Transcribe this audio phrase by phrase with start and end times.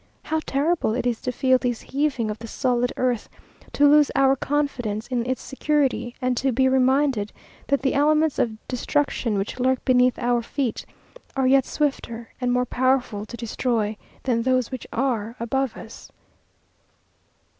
[0.23, 3.29] how terrible it is to feel this heaving of the solid earth,
[3.71, 7.31] to lose our confidence in its security, and to be reminded
[7.67, 10.87] that the elements of destruction which lurk beneath our feet,
[11.35, 16.11] are yet swifter and more powerful to destroy, than those which are above us.